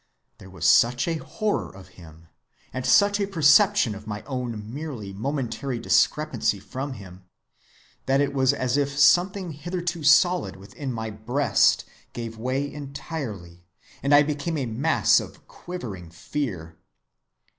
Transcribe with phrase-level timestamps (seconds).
[0.39, 2.25] There was such a horror of him,
[2.73, 7.25] and such a perception of my own merely momentary discrepancy from him,
[8.07, 13.63] that it was as if something hitherto solid within my breast gave way entirely,
[14.01, 16.79] and I became a mass of quivering fear.